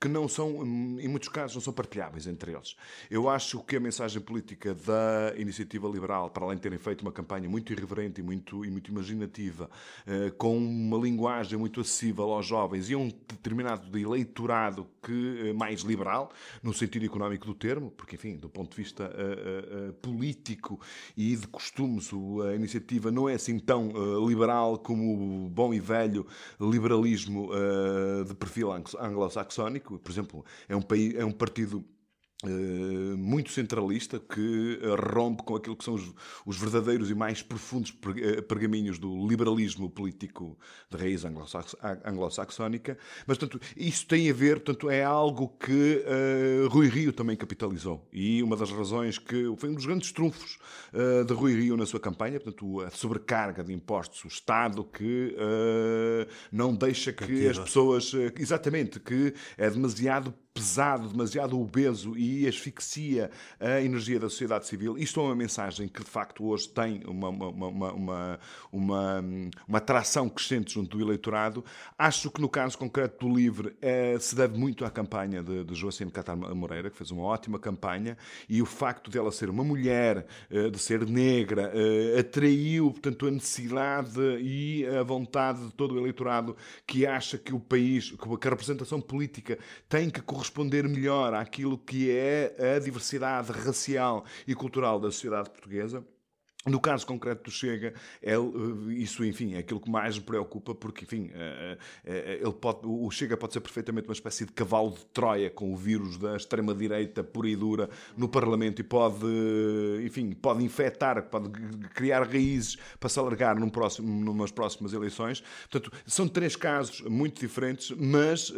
que 0.00 0.06
não 0.08 0.28
são, 0.28 0.60
hum, 0.60 0.98
em 1.00 1.08
muitos 1.08 1.28
casos, 1.28 1.56
não 1.56 1.62
são 1.62 1.72
partilháveis 1.72 2.28
entre 2.28 2.52
eles. 2.52 2.76
Eu 3.10 3.28
acho 3.28 3.60
que 3.64 3.74
a 3.74 3.80
mensagem 3.80 4.22
política 4.22 4.72
da 4.72 5.34
iniciativa 5.36 5.88
liberal, 5.88 6.30
para 6.30 6.44
além 6.44 6.56
de 6.56 6.62
terem 6.62 6.78
feito 6.78 7.02
uma 7.02 7.12
campanha 7.12 7.48
muito 7.48 7.72
irreverente 7.72 8.20
e 8.20 8.24
muito, 8.24 8.64
e 8.64 8.70
muito 8.70 8.90
imaginativa, 8.90 9.68
com 10.38 10.56
uma 10.56 10.98
linguagem 10.98 11.58
muito 11.58 11.80
acessível 11.80 12.30
aos 12.30 12.46
jovens 12.46 12.88
e 12.88 12.94
um 12.94 13.03
determinado 13.08 13.96
eleitorado 13.98 14.86
que 15.02 15.52
mais 15.54 15.80
liberal, 15.80 16.30
no 16.62 16.72
sentido 16.72 17.04
económico 17.04 17.46
do 17.46 17.54
termo, 17.54 17.90
porque, 17.90 18.16
enfim, 18.16 18.36
do 18.36 18.48
ponto 18.48 18.70
de 18.70 18.82
vista 18.82 19.04
uh, 19.04 19.90
uh, 19.90 19.92
político 19.94 20.80
e 21.16 21.36
de 21.36 21.46
costumes, 21.46 22.10
a 22.48 22.54
iniciativa 22.54 23.10
não 23.10 23.28
é 23.28 23.34
assim 23.34 23.58
tão 23.58 23.88
uh, 23.88 24.28
liberal 24.28 24.78
como 24.78 25.46
o 25.46 25.48
bom 25.48 25.72
e 25.72 25.80
velho 25.80 26.26
liberalismo 26.60 27.50
de 28.26 28.34
perfil 28.34 28.72
anglo-saxónico. 28.72 29.98
Por 29.98 30.10
exemplo, 30.10 30.44
é 30.68 30.76
um, 30.76 30.82
país, 30.82 31.14
é 31.14 31.24
um 31.24 31.32
partido 31.32 31.84
eh, 31.84 31.84
muito 33.16 33.50
centralista 33.50 34.18
que 34.18 34.80
rompe 35.12 35.42
com 35.42 35.56
aquilo 35.56 35.76
que 35.76 35.84
são 35.84 35.94
os, 35.94 36.12
os 36.44 36.56
verdadeiros 36.56 37.10
e 37.10 37.14
mais 37.14 37.42
profundos 37.42 37.96
eh, 38.16 38.40
pergaminhos 38.42 38.98
do 38.98 39.26
liberalismo 39.26 39.88
político 39.88 40.58
de 40.90 40.96
raiz 40.96 41.24
anglo-saxónica. 41.24 42.98
Mas, 43.26 43.38
portanto, 43.38 43.60
isso 43.76 44.06
tem 44.06 44.30
a 44.30 44.32
ver, 44.32 44.60
portanto, 44.60 44.90
é 44.90 45.02
algo 45.02 45.48
que 45.48 46.04
uh, 46.04 46.68
Rui 46.68 46.88
Rio 46.88 47.12
também 47.12 47.36
capitalizou. 47.36 48.06
E 48.12 48.42
uma 48.42 48.56
das 48.56 48.70
razões 48.70 49.18
que 49.18 49.54
foi 49.56 49.70
um 49.70 49.74
dos 49.74 49.86
grandes 49.86 50.12
trunfos 50.12 50.58
uh, 50.92 51.24
de 51.24 51.32
Rui 51.32 51.54
Rio 51.54 51.76
na 51.76 51.86
sua 51.86 52.00
campanha, 52.00 52.40
portanto, 52.40 52.80
a 52.80 52.90
sobrecarga 52.90 53.62
de 53.62 53.72
impostos, 53.72 54.24
o 54.24 54.28
Estado 54.28 54.84
que 54.84 55.36
uh, 55.36 56.30
não 56.50 56.74
deixa 56.74 57.12
que 57.12 57.46
as 57.46 57.58
pessoas. 57.58 58.12
exatamente, 58.38 59.00
que 59.00 59.34
é 59.56 59.70
demasiado 59.70 60.34
pesado, 60.54 61.08
demasiado 61.08 61.60
obeso 61.60 62.16
e 62.16 62.46
asfixia 62.46 63.28
a 63.58 63.80
energia 63.80 64.20
da 64.20 64.28
sociedade 64.28 64.68
civil. 64.68 64.96
Isto 64.96 65.18
é 65.18 65.24
uma 65.24 65.34
mensagem 65.34 65.88
que, 65.88 66.04
de 66.04 66.08
facto, 66.08 66.44
hoje 66.46 66.68
tem 66.68 67.02
uma, 67.08 67.28
uma, 67.28 67.66
uma, 67.66 68.38
uma, 68.72 69.24
uma, 69.66 69.78
atração 69.78 70.28
crescente 70.28 70.74
junto 70.74 70.96
do 70.96 71.04
eleitorado. 71.04 71.64
Acho 71.98 72.30
que, 72.30 72.40
no 72.40 72.48
caso 72.48 72.78
concreto 72.78 73.26
do 73.26 73.34
LIVRE, 73.34 73.74
eh, 73.82 74.16
se 74.20 74.36
deve 74.36 74.56
muito 74.56 74.84
à 74.84 74.90
campanha 74.92 75.42
de, 75.42 75.64
de 75.64 75.74
Joacine 75.74 76.12
Catar 76.12 76.36
Moreira, 76.36 76.88
que 76.88 76.96
fez 76.96 77.10
uma 77.10 77.24
ótima 77.24 77.58
campanha, 77.58 78.16
e 78.48 78.62
o 78.62 78.66
facto 78.66 79.10
dela 79.10 79.32
ser 79.32 79.50
uma 79.50 79.64
mulher, 79.64 80.24
eh, 80.48 80.70
de 80.70 80.78
ser 80.78 81.04
negra, 81.04 81.72
eh, 81.74 82.20
atraiu, 82.20 82.92
portanto, 82.92 83.26
a 83.26 83.30
necessidade 83.32 84.20
e 84.40 84.86
a 84.86 85.02
vontade 85.02 85.66
de 85.66 85.72
todo 85.72 85.96
o 85.96 85.98
eleitorado 85.98 86.56
que 86.86 87.04
acha 87.04 87.36
que 87.36 87.52
o 87.52 87.58
país, 87.58 88.12
que 88.12 88.46
a 88.46 88.50
representação 88.50 89.00
política 89.00 89.58
tem 89.88 90.08
que 90.08 90.22
corresponder 90.22 90.43
corresponder 90.44 90.86
melhor 90.88 91.32
àquilo 91.32 91.78
que 91.78 92.10
é 92.10 92.76
a 92.76 92.78
diversidade 92.78 93.50
racial 93.50 94.24
e 94.46 94.54
cultural 94.54 95.00
da 95.00 95.10
sociedade 95.10 95.48
portuguesa 95.48 96.04
no 96.66 96.80
caso 96.80 97.06
concreto 97.06 97.44
do 97.44 97.50
Chega, 97.50 97.92
ele, 98.22 98.36
eh, 98.36 98.94
isso, 98.94 99.22
enfim, 99.22 99.54
é 99.54 99.58
aquilo 99.58 99.78
que 99.78 99.90
mais 99.90 100.16
me 100.16 100.24
preocupa, 100.24 100.74
porque, 100.74 101.04
enfim, 101.04 101.30
eh, 101.34 101.76
eh, 102.06 102.38
ele 102.40 102.52
pode, 102.54 102.80
o 102.84 103.10
Chega 103.10 103.36
pode 103.36 103.52
ser 103.52 103.60
perfeitamente 103.60 104.08
uma 104.08 104.14
espécie 104.14 104.46
de 104.46 104.52
cavalo 104.52 104.92
de 104.92 105.04
Troia 105.06 105.50
com 105.50 105.74
o 105.74 105.76
vírus 105.76 106.16
da 106.16 106.36
extrema-direita 106.36 107.22
pura 107.22 107.48
e 107.50 107.56
dura 107.56 107.90
no 108.16 108.30
Parlamento 108.30 108.80
e 108.80 108.82
pode, 108.82 109.26
enfim, 110.02 110.32
pode 110.32 110.64
infectar, 110.64 111.22
pode 111.24 111.50
criar 111.94 112.22
raízes 112.22 112.76
para 112.98 113.10
se 113.10 113.18
alargar 113.18 113.60
num 113.60 113.68
próximo, 113.68 114.08
numas 114.24 114.50
próximas 114.50 114.94
eleições. 114.94 115.42
Portanto, 115.70 115.92
são 116.06 116.26
três 116.26 116.56
casos 116.56 117.02
muito 117.02 117.40
diferentes, 117.40 117.90
mas, 117.90 118.52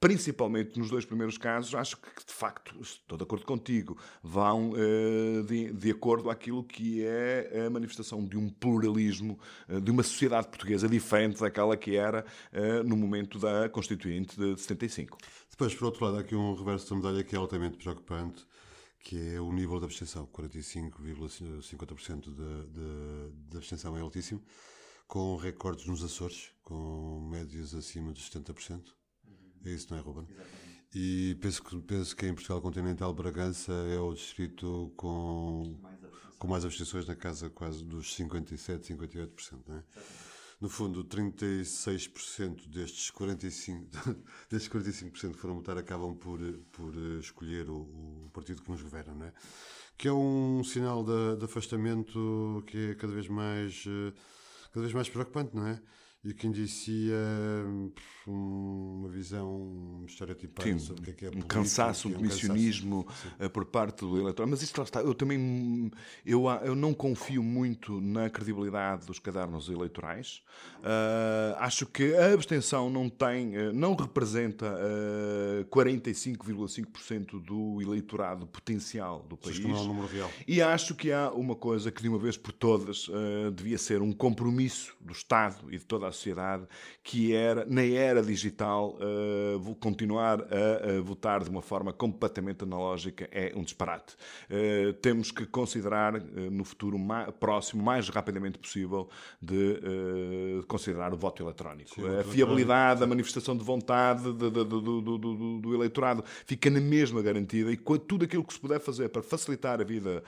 principalmente 0.00 0.76
nos 0.76 0.90
dois 0.90 1.04
primeiros 1.04 1.38
casos, 1.38 1.74
acho 1.74 1.96
que, 1.96 2.08
de 2.26 2.32
facto, 2.32 2.74
estou 2.80 3.16
de 3.16 3.22
acordo 3.22 3.44
contigo, 3.44 3.96
vão 4.22 4.72
de, 5.46 5.72
de 5.72 5.90
acordo 5.90 6.30
àquilo 6.30 6.47
aquilo 6.48 6.64
que 6.64 7.04
é 7.04 7.66
a 7.66 7.70
manifestação 7.70 8.24
de 8.26 8.38
um 8.38 8.48
pluralismo, 8.48 9.38
eh, 9.68 9.78
de 9.80 9.90
uma 9.90 10.02
sociedade 10.02 10.48
portuguesa 10.48 10.88
diferente 10.88 11.40
daquela 11.40 11.76
que 11.76 11.94
era 11.96 12.24
eh, 12.52 12.82
no 12.82 12.96
momento 12.96 13.38
da 13.38 13.68
Constituinte 13.68 14.34
de 14.36 14.58
75. 14.58 15.18
Depois, 15.50 15.74
por 15.74 15.84
outro 15.86 16.04
lado, 16.04 16.16
há 16.16 16.20
aqui 16.20 16.34
um 16.34 16.54
reverso 16.54 16.88
da 16.90 16.96
medalha 16.96 17.22
que 17.22 17.36
é 17.36 17.38
altamente 17.38 17.76
preocupante, 17.76 18.46
que 19.00 19.34
é 19.34 19.40
o 19.40 19.52
nível 19.52 19.78
de 19.78 19.84
abstenção. 19.84 20.26
45,50% 20.28 22.20
de, 22.22 22.32
de, 22.32 23.30
de 23.50 23.56
abstenção 23.56 23.96
é 23.96 24.00
altíssimo, 24.00 24.42
com 25.06 25.36
recordes 25.36 25.86
nos 25.86 26.02
Açores, 26.02 26.50
com 26.62 27.28
médias 27.30 27.74
acima 27.74 28.12
de 28.12 28.22
70%. 28.22 28.82
É 29.64 29.70
isso, 29.70 29.88
não 29.90 29.98
é, 29.98 30.00
Ruben? 30.00 30.24
Exatamente. 30.30 30.68
E 30.94 31.36
penso 31.40 31.62
que, 31.62 31.78
penso 31.82 32.16
que 32.16 32.26
em 32.26 32.34
Portugal 32.34 32.62
Continental 32.62 33.12
Bragança 33.12 33.72
é 33.72 33.98
o 33.98 34.14
distrito 34.14 34.90
com 34.96 35.78
com 36.38 36.46
mais 36.46 36.64
abstenções 36.64 37.06
na 37.06 37.16
casa 37.16 37.50
quase 37.50 37.84
dos 37.84 38.14
57, 38.14 38.94
58%. 38.94 39.58
Não 39.66 39.76
é? 39.76 39.82
No 40.60 40.68
fundo, 40.68 41.04
36% 41.04 42.66
destes 42.68 43.12
45%, 43.12 43.86
destes 44.50 44.68
45% 44.68 45.32
que 45.32 45.38
foram 45.38 45.54
votar 45.54 45.78
acabam 45.78 46.16
por, 46.16 46.40
por 46.72 46.96
escolher 47.20 47.70
o, 47.70 47.76
o, 47.76 48.30
partido 48.32 48.62
que 48.62 48.70
nos 48.70 48.82
governa, 48.82 49.14
não 49.14 49.26
é? 49.26 49.32
Que 49.96 50.08
é 50.08 50.12
um 50.12 50.64
sinal 50.64 51.04
de, 51.04 51.36
de 51.38 51.44
afastamento 51.44 52.62
que 52.66 52.90
é 52.90 52.94
cada 52.96 53.12
vez 53.12 53.28
mais, 53.28 53.84
eh, 53.86 54.12
cada 54.72 54.80
vez 54.80 54.92
mais 54.92 55.08
preocupante, 55.08 55.54
não 55.54 55.66
é? 55.66 55.80
E 56.24 56.34
que 56.34 56.46
indicia 56.46 57.14
uma 58.26 59.08
visão 59.08 60.04
estereotipada 60.06 60.68
Sim, 60.68 60.78
sobre 60.78 61.02
o 61.02 61.04
que 61.04 61.10
é, 61.10 61.14
que 61.14 61.26
é 61.26 61.28
política, 61.30 61.46
um 61.46 61.62
cansaço, 61.62 62.08
um 62.08 62.12
comissionismo 62.12 63.06
eh, 63.38 63.48
por 63.48 63.64
parte 63.64 64.00
do 64.00 64.18
eleitorado. 64.18 64.50
Mas 64.50 64.62
isto 64.62 64.76
lá 64.78 64.84
está, 64.84 65.00
eu 65.00 65.14
também 65.14 65.90
eu, 66.26 66.44
eu 66.64 66.74
não 66.74 66.92
confio 66.92 67.42
muito 67.42 68.00
na 68.00 68.28
credibilidade 68.28 69.06
dos 69.06 69.18
cadernos 69.18 69.68
eleitorais. 69.68 70.42
Uh, 70.78 71.56
acho 71.58 71.86
que 71.86 72.14
a 72.14 72.32
abstenção 72.32 72.90
não 72.90 73.08
tem, 73.08 73.56
eh, 73.56 73.72
não 73.72 73.94
representa 73.94 74.66
uh, 74.66 75.64
45,5% 75.66 77.42
do 77.42 77.80
eleitorado 77.80 78.46
potencial 78.46 79.24
do 79.28 79.36
país. 79.36 79.58
Não 79.60 79.76
é 79.76 79.80
o 79.80 79.84
número 79.84 80.06
real. 80.06 80.30
E 80.46 80.62
acho 80.62 80.94
que 80.94 81.12
há 81.12 81.30
uma 81.30 81.54
coisa 81.54 81.90
que 81.90 82.02
de 82.02 82.08
uma 82.08 82.18
vez 82.18 82.36
por 82.36 82.52
todas 82.52 83.08
uh, 83.08 83.50
devia 83.52 83.78
ser 83.78 84.02
um 84.02 84.12
compromisso 84.12 84.96
do 85.00 85.12
Estado 85.12 85.72
e 85.72 85.78
de 85.78 85.84
toda 85.84 86.06
a 86.06 86.07
sociedade, 86.12 86.64
que 87.02 87.34
era, 87.34 87.64
na 87.64 87.82
era 87.82 88.22
digital, 88.22 88.98
uh, 88.98 89.74
continuar 89.76 90.40
a, 90.42 90.98
a, 90.98 91.00
votar 91.00 91.42
de 91.42 91.50
uma 91.50 91.62
forma 91.62 91.92
completamente 91.92 92.64
analógica 92.64 93.28
é 93.32 93.52
um 93.56 93.62
disparate. 93.62 94.14
Uh, 94.50 94.92
temos 94.94 95.30
que 95.30 95.46
considerar, 95.46 96.16
uh, 96.16 96.22
no 96.50 96.64
futuro 96.64 96.98
mais, 96.98 97.30
próximo, 97.40 97.82
mais 97.82 98.08
rapidamente 98.08 98.58
possível, 98.58 99.08
de 99.40 99.78
considerar 100.66 101.12
o 101.12 101.16
voto 101.16 101.42
eletrónico. 101.42 101.94
Sim, 101.94 102.18
a 102.18 102.24
fiabilidade, 102.24 103.02
a 103.02 103.06
manifestação 103.06 103.56
de 103.56 103.64
vontade 103.64 104.24
de, 104.24 104.32
de, 104.32 104.50
de, 104.50 104.64
do, 104.64 105.00
do, 105.00 105.18
do, 105.18 105.58
do, 105.60 105.74
eleitorado 105.74 106.24
fica 106.44 106.70
na 106.70 106.80
mesma 106.80 107.22
garantida 107.22 107.70
e 107.72 107.76
tudo 107.76 108.24
aquilo 108.24 108.44
que 108.44 108.52
se 108.52 108.60
puder 108.60 108.80
fazer 108.80 109.08
para 109.08 109.22
facilitar 109.22 109.80
a 109.80 109.84
vida 109.84 110.22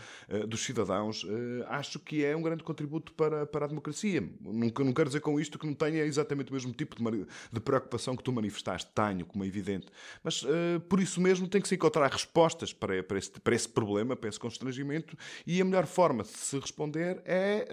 dos 0.48 0.60
cidadãos, 0.60 1.26
acho 1.68 1.98
que 1.98 2.24
é 2.24 2.36
um 2.36 2.42
grande 2.42 2.62
contributo 2.62 3.12
para, 3.12 3.46
para 3.46 3.64
a 3.64 3.68
democracia. 3.68 4.26
Nunca, 4.40 4.84
não 4.84 4.92
quero 4.92 5.08
dizer 5.08 5.20
com 5.20 5.38
isto 5.38 5.58
que 5.58 5.66
não 5.70 5.74
tenha 5.74 6.04
exatamente 6.04 6.50
o 6.50 6.54
mesmo 6.54 6.72
tipo 6.72 6.96
de, 6.96 7.26
de 7.52 7.60
preocupação 7.60 8.16
que 8.16 8.22
tu 8.22 8.32
manifestaste. 8.32 8.90
Tenho, 8.94 9.24
como 9.24 9.44
é 9.44 9.46
evidente. 9.46 9.86
Mas 10.22 10.42
uh, 10.42 10.80
por 10.88 11.00
isso 11.00 11.20
mesmo 11.20 11.48
tem 11.48 11.60
que 11.60 11.68
se 11.68 11.74
encontrar 11.74 12.10
respostas 12.10 12.72
para, 12.72 13.02
para, 13.02 13.18
esse, 13.18 13.30
para 13.30 13.54
esse 13.54 13.68
problema, 13.68 14.16
para 14.16 14.28
esse 14.28 14.38
constrangimento, 14.38 15.16
e 15.46 15.60
a 15.60 15.64
melhor 15.64 15.86
forma 15.86 16.22
de 16.22 16.30
se 16.30 16.58
responder 16.58 17.22
é 17.24 17.68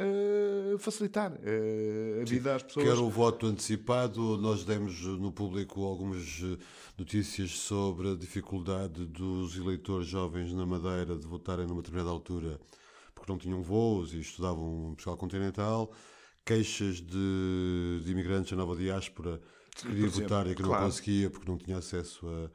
uh, 0.73 0.77
facilitar 0.77 1.31
uh, 1.31 2.21
a 2.21 2.25
vida 2.25 2.55
às 2.55 2.63
pessoas. 2.63 2.85
Quer 2.85 2.95
o 2.95 3.09
voto 3.09 3.47
antecipado, 3.47 4.37
nós 4.37 4.63
demos 4.63 5.01
no 5.01 5.31
público 5.31 5.83
algumas 5.83 6.43
notícias 6.97 7.51
sobre 7.51 8.11
a 8.11 8.15
dificuldade 8.15 9.05
dos 9.05 9.55
eleitores 9.57 10.07
jovens 10.07 10.53
na 10.53 10.65
Madeira 10.65 11.15
de 11.15 11.25
votarem 11.25 11.65
numa 11.65 11.81
determinada 11.81 12.09
altura 12.09 12.59
porque 13.13 13.31
não 13.31 13.37
tinham 13.37 13.61
voos 13.61 14.13
e 14.13 14.19
estudavam 14.19 14.93
Portugal 14.95 15.17
continental 15.17 15.91
queixas 16.47 17.01
de, 17.01 18.01
de 18.05 18.09
imigrantes 18.09 18.51
da 18.51 18.57
nova 18.57 18.73
diáspora 18.73 19.41
que 19.75 19.85
queria 19.85 20.07
votar 20.07 20.47
e 20.47 20.55
que 20.55 20.63
claro. 20.63 20.81
não 20.81 20.89
conseguia 20.89 21.29
porque 21.29 21.51
não 21.51 21.57
tinha 21.57 21.77
acesso 21.77 22.25
a, 22.25 22.49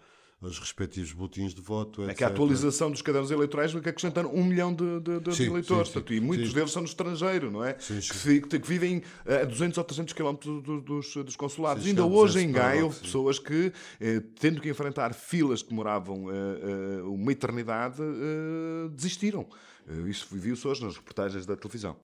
os 0.47 0.59
respectivos 0.59 1.13
boletins 1.13 1.55
de 1.55 1.61
voto. 1.61 2.09
É 2.09 2.15
que 2.15 2.25
a 2.25 2.27
atualização 2.27 2.91
dos 2.91 3.03
cadernos 3.03 3.31
eleitorais 3.31 3.71
vai 3.71 3.81
acrescentando 3.81 4.31
um 4.31 4.43
milhão 4.43 4.75
de, 4.75 4.99
de, 4.99 5.21
de 5.21 5.37
sim, 5.37 5.45
eleitores. 5.45 5.93
Sim, 5.93 6.03
sim, 6.09 6.15
e 6.15 6.21
muitos 6.21 6.55
deles 6.55 6.73
são 6.73 6.83
no 6.83 6.89
estrangeiro, 6.89 7.51
não 7.51 7.63
é? 7.63 7.75
Que, 7.75 8.41
que, 8.41 8.69
vivem 8.69 9.03
a 9.25 9.45
200 9.45 9.77
ou 9.79 9.85
300 9.85 10.15
quilómetros 10.15 10.63
dos, 10.63 11.15
dos, 11.15 11.37
consulados. 11.37 11.87
Ainda 11.87 12.05
hoje 12.05 12.41
em 12.41 12.51
Gaia 12.51 12.83
houve 12.83 12.99
pessoas 12.99 13.39
que, 13.39 13.73
eh, 14.01 14.23
tendo 14.41 14.61
que 14.61 14.71
enfrentar 14.71 15.15
filas 15.15 15.63
que 15.63 15.69
demoravam 15.69 16.29
eh, 16.29 16.35
eh, 16.35 17.03
uma 17.03 17.31
eternidade, 17.31 18.03
eh, 18.03 18.89
desistiram. 18.91 19.47
Eh, 19.87 20.09
isso 20.11 20.27
viu-se 20.33 20.67
hoje 20.67 20.85
nas 20.85 20.97
reportagens 20.97 21.47
da 21.47 21.57
televisão. 21.57 21.97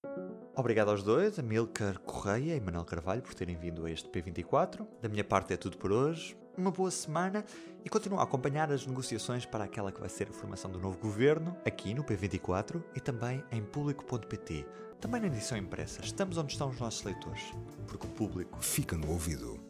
Obrigado 0.58 0.90
aos 0.90 1.04
dois, 1.04 1.38
Amilcar 1.38 2.00
Correia 2.00 2.56
e 2.56 2.60
Manuel 2.60 2.84
Carvalho, 2.84 3.22
por 3.22 3.32
terem 3.32 3.54
vindo 3.54 3.86
a 3.86 3.90
este 3.92 4.08
P24. 4.08 4.84
Da 5.00 5.08
minha 5.08 5.22
parte 5.22 5.52
é 5.54 5.56
tudo 5.56 5.78
por 5.78 5.92
hoje. 5.92 6.36
Uma 6.56 6.72
boa 6.72 6.90
semana 6.90 7.44
e 7.84 7.88
continuo 7.88 8.18
a 8.18 8.24
acompanhar 8.24 8.72
as 8.72 8.84
negociações 8.84 9.46
para 9.46 9.62
aquela 9.62 9.92
que 9.92 10.00
vai 10.00 10.08
ser 10.08 10.28
a 10.28 10.32
formação 10.32 10.68
do 10.68 10.80
novo 10.80 10.98
governo, 10.98 11.56
aqui 11.64 11.94
no 11.94 12.02
P24 12.02 12.82
e 12.96 12.98
também 12.98 13.40
em 13.52 13.62
público.pt. 13.62 14.66
Também 15.00 15.20
na 15.20 15.28
edição 15.28 15.56
impressa. 15.56 16.00
Estamos 16.02 16.36
onde 16.36 16.50
estão 16.50 16.70
os 16.70 16.80
nossos 16.80 17.04
leitores, 17.04 17.52
porque 17.86 18.08
o 18.08 18.10
público 18.10 18.60
fica 18.60 18.96
no 18.96 19.12
ouvido. 19.12 19.67